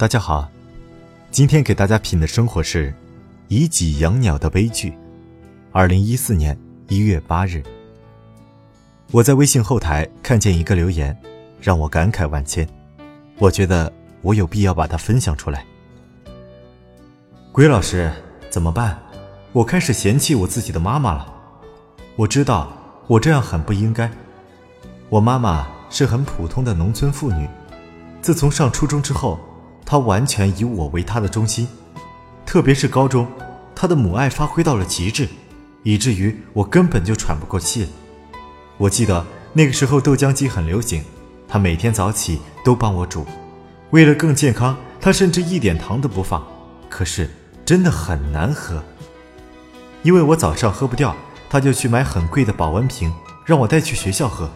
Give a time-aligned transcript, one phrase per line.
[0.00, 0.50] 大家好，
[1.30, 2.94] 今天给大家品的生活是
[3.48, 4.94] 以己养鸟的悲剧。
[5.72, 7.62] 二零一四年一月八日，
[9.10, 11.14] 我在微信后台看见一个留言，
[11.60, 12.66] 让我感慨万千。
[13.36, 13.92] 我觉得
[14.22, 15.66] 我有必要把它分享出来。
[17.52, 18.10] 鬼老师，
[18.48, 18.98] 怎么办？
[19.52, 21.30] 我开始嫌弃我自己的妈妈了。
[22.16, 22.72] 我知道
[23.06, 24.10] 我这样很不应该。
[25.10, 27.46] 我妈妈是很普通的农村妇女，
[28.22, 29.38] 自从上初中之后。
[29.90, 31.66] 他完全以我为他的中心，
[32.46, 33.26] 特别是高中，
[33.74, 35.28] 他的母爱发挥到了极致，
[35.82, 37.88] 以至于我根本就喘不过气。
[38.78, 41.02] 我记得那个时候豆浆机很流行，
[41.48, 43.26] 他每天早起都帮我煮，
[43.90, 46.40] 为了更健康，他甚至一点糖都不放。
[46.88, 47.28] 可是
[47.64, 48.80] 真的很难喝，
[50.04, 51.16] 因为我早上喝不掉，
[51.48, 53.12] 他就去买很贵的保温瓶
[53.44, 54.48] 让我带去学校喝。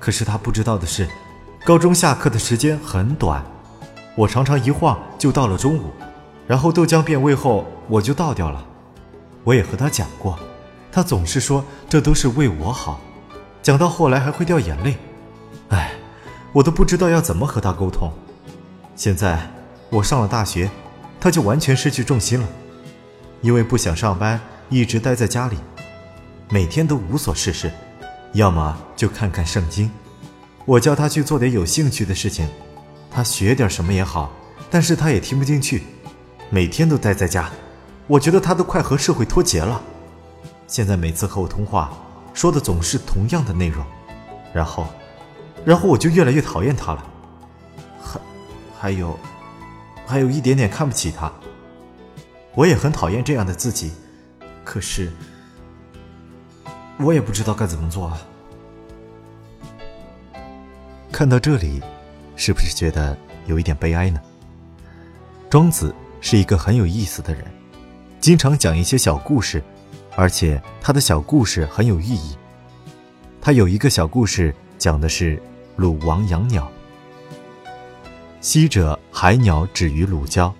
[0.00, 1.08] 可是他不知道的是，
[1.64, 3.40] 高中下课的时间很短。
[4.18, 5.92] 我常常一晃就到了中午，
[6.44, 8.66] 然后豆浆变味后我就倒掉了。
[9.44, 10.36] 我也和他讲过，
[10.90, 13.00] 他总是说这都是为我好，
[13.62, 14.96] 讲到后来还会掉眼泪。
[15.68, 15.92] 唉，
[16.52, 18.12] 我都不知道要怎么和他沟通。
[18.96, 19.38] 现在
[19.88, 20.68] 我上了大学，
[21.20, 22.48] 他就完全失去重心了，
[23.40, 25.56] 因为不想上班，一直待在家里，
[26.50, 27.70] 每天都无所事事，
[28.32, 29.88] 要么就看看圣经。
[30.64, 32.48] 我叫他去做点有兴趣的事情。
[33.18, 34.30] 他学点什么也好，
[34.70, 35.82] 但是他也听不进去，
[36.50, 37.50] 每天都待在家，
[38.06, 39.82] 我觉得他都快和社会脱节了。
[40.68, 41.90] 现在每次和我通话，
[42.32, 43.84] 说的总是同样的内容，
[44.54, 44.86] 然后，
[45.64, 47.04] 然后我就越来越讨厌他了。
[48.00, 48.20] 还，
[48.78, 49.18] 还有，
[50.06, 51.28] 还有一点点看不起他。
[52.54, 53.90] 我也很讨厌这样的自己，
[54.62, 55.10] 可是，
[57.00, 58.18] 我也不知道该怎么做啊。
[61.10, 61.82] 看到这里。
[62.38, 64.20] 是不是觉得有一点悲哀呢？
[65.50, 67.44] 庄子是一个很有意思的人，
[68.20, 69.60] 经常讲一些小故事，
[70.14, 72.36] 而且他的小故事很有寓意。
[73.40, 75.42] 他有一个小故事，讲的是
[75.74, 76.70] 鲁王养鸟。
[78.40, 80.54] 昔者海鸟止于鲁郊，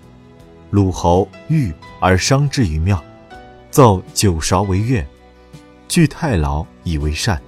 [0.70, 3.00] 鲁侯遇而伤之于庙，
[3.70, 5.06] 奏九韶为乐，
[5.86, 7.40] 具太牢以为善。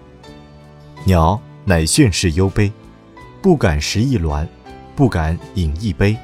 [1.04, 2.72] 鸟乃训示忧悲。
[3.42, 4.46] 不敢食一卵，
[4.94, 6.16] 不敢饮一杯，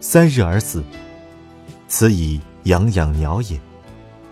[0.00, 0.82] 三日而死。
[1.86, 3.60] 此以养养鸟也，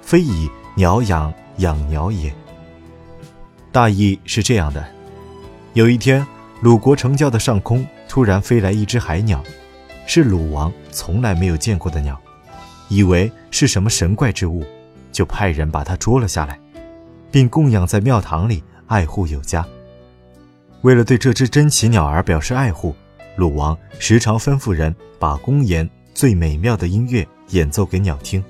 [0.00, 2.32] 非以鸟养养鸟也。
[3.70, 4.84] 大意是这样的：
[5.74, 6.26] 有一天，
[6.62, 9.44] 鲁国城郊的上空突然飞来一只海鸟，
[10.06, 12.18] 是鲁王从来没有见过的鸟，
[12.88, 14.64] 以为是什么神怪之物，
[15.12, 16.58] 就派人把它捉了下来，
[17.30, 19.62] 并供养在庙堂里，爱护有加。
[20.82, 22.94] 为了对这只珍奇鸟儿表示爱护，
[23.36, 28.42] 鲁王时常吩咐人把公演最美妙的音乐演奏给鸟听，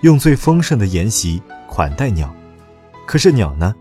[0.00, 2.34] 用最丰盛的筵席款待鸟。
[3.06, 3.72] 可是鸟呢，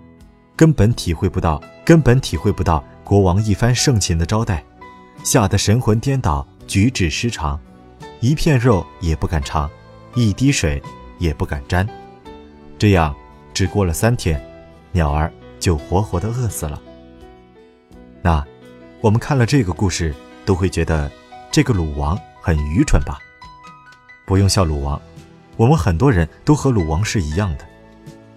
[0.56, 4.64] 根本体会不到，根本体会不到国王一番盛情的招待，
[5.24, 7.60] 吓得神魂颠倒，举止失常，
[8.20, 9.68] 一片肉也不敢尝，
[10.14, 10.80] 一滴水
[11.18, 11.88] 也不敢沾。
[12.78, 13.16] 这样，
[13.56, 14.40] 只过了三天，
[14.92, 16.80] 鸟儿就活活的饿死了。
[18.22, 18.46] 那，
[19.02, 20.14] 我们看了这个故事，
[20.46, 21.12] 都会觉得
[21.52, 23.18] 这个鲁王很愚蠢吧？
[24.26, 25.02] 不用笑鲁王，
[25.58, 27.66] 我们很多人都和鲁王是一样的。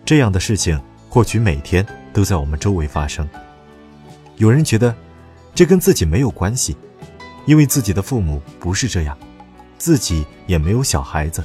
[0.04, 3.28] 这样的事情或许每天都在我们周围发生。
[4.36, 4.94] 有人觉得
[5.54, 6.76] 这跟自己没有关系，
[7.46, 9.16] 因为自己的父母不是这样，
[9.78, 11.44] 自己也没有小孩子，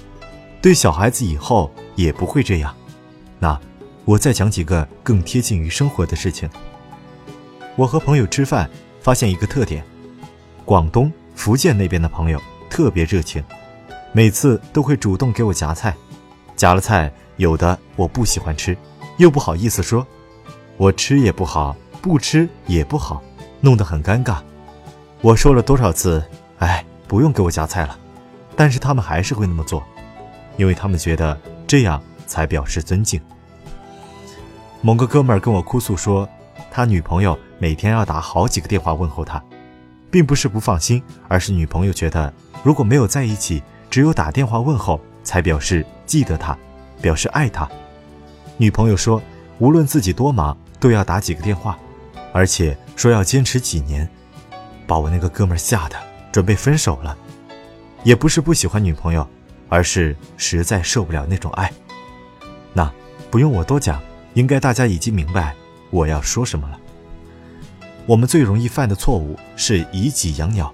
[0.62, 2.76] 对小孩子以后也不会这样。
[3.38, 3.60] 那，
[4.06, 6.50] 我再讲几个更贴近于生活的事情。
[7.80, 8.70] 我和朋友吃饭，
[9.00, 9.82] 发现一个特点：
[10.66, 12.38] 广东、福建那边的朋友
[12.70, 13.42] 特别热情，
[14.12, 15.96] 每次都会主动给我夹菜。
[16.58, 18.76] 夹了菜，有的我不喜欢吃，
[19.16, 20.06] 又不好意思说，
[20.76, 23.24] 我吃也不好，不吃也不好，
[23.62, 24.40] 弄得很尴尬。
[25.22, 26.22] 我说了多少次，
[26.58, 27.98] 哎，不用给我夹菜了，
[28.58, 29.82] 但是他们还是会那么做，
[30.58, 33.22] 因为他们觉得这样才表示尊敬。
[34.82, 36.28] 某个哥们儿跟我哭诉说。
[36.72, 39.44] 他女朋友每天要打好几个电话问候他，
[40.10, 42.34] 并不是不放心，而是女朋友觉得
[42.64, 46.58] 如果没有在一起，只有打电话问候才表示记得他，
[47.02, 47.70] 表示爱他。
[48.58, 49.22] 女朋友说，
[49.60, 51.78] 无论自己多忙，都要打几个电话，
[52.32, 54.10] 而且说要坚持几年，
[54.88, 55.98] 把我那个哥们吓得
[56.32, 57.18] 准备分手了。
[58.04, 59.28] 也不是不喜欢女朋友，
[59.68, 61.70] 而是实在受不了那种爱。
[62.72, 62.90] 那
[63.30, 64.02] 不用我多讲，
[64.34, 65.54] 应该大家已经明白。
[65.90, 66.80] 我要说什么了？
[68.10, 70.74] 我们最容易犯的错误是以己养鸟，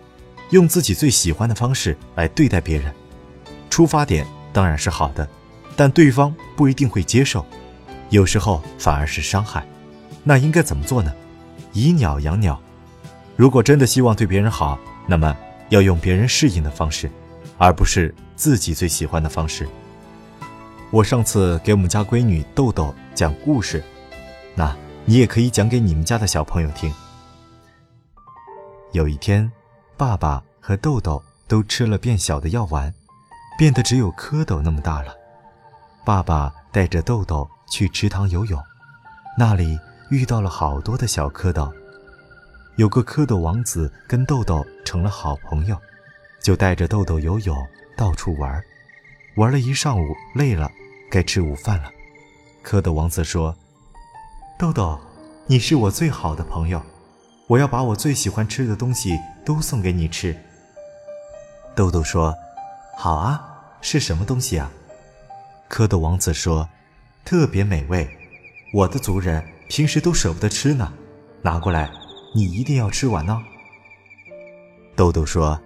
[0.52, 2.96] 用自己最喜欢的方式来对待别人。
[3.70, 5.28] 出发点当然是好的，
[5.76, 7.46] 但对方不一定会接受，
[8.10, 9.68] 有时候反而是伤害。
[10.24, 11.14] 那应该怎么做呢？
[11.74, 12.58] 以鸟养鸟。
[13.36, 15.36] 如果真的希望对别人好，那么
[15.68, 17.12] 要用别人适应的方式，
[17.58, 19.68] 而不是自己最喜欢的方式。
[20.90, 23.84] 我上次给我们家闺女豆豆讲故事，
[24.56, 24.74] 那
[25.04, 26.90] 你也可以讲给你们家的小朋友听。
[28.96, 29.52] 有一天，
[29.98, 32.94] 爸爸和豆豆都吃了变小的药丸，
[33.58, 35.14] 变得只有蝌蚪那么大了。
[36.06, 38.58] 爸爸带着豆豆去池塘游泳，
[39.38, 39.78] 那里
[40.10, 41.70] 遇到了好多的小蝌蚪。
[42.78, 45.78] 有个蝌蚪王子跟豆豆成了好朋友，
[46.42, 47.68] 就带着豆豆游泳，
[47.98, 48.64] 到处玩。
[49.36, 50.72] 玩了一上午，累了，
[51.12, 51.92] 该吃午饭了。
[52.64, 53.54] 蝌蚪王子说
[54.58, 54.98] ：“豆豆，
[55.48, 56.82] 你是我最好的朋友。”
[57.48, 60.36] 我要把我最喜欢吃的东西都送给你吃。
[61.76, 62.34] 豆豆说
[62.98, 63.42] ：“好啊，
[63.82, 64.72] 是什么东西啊？”
[65.70, 66.68] 蝌蚪王子说
[67.24, 68.10] ：“特别美味，
[68.74, 70.92] 我的族人平时都舍不得吃呢，
[71.42, 71.92] 拿过来，
[72.34, 73.40] 你一定要吃完哦。”
[74.96, 75.60] 豆豆说：“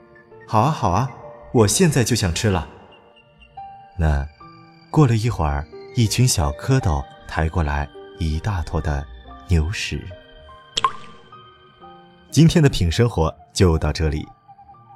[0.48, 1.10] 好啊，好啊，
[1.54, 2.68] 我现在就想吃了。”
[3.98, 4.28] 那，
[4.92, 5.66] 过了一会儿，
[5.96, 7.88] 一群小蝌蚪抬过来
[8.18, 9.06] 一大坨的
[9.48, 10.06] 牛屎。
[12.32, 14.24] 今天的品生活就到这里。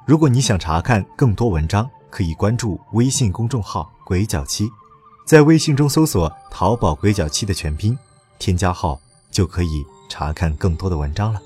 [0.06, 4.68] 如果你想查看更多文章，可以关注微信公众号“鬼脚七”，
[5.26, 7.98] 在微信中搜索“淘宝鬼脚七”的全拼，
[8.38, 9.00] 添加号
[9.32, 11.42] 就可以查看更多的文章了。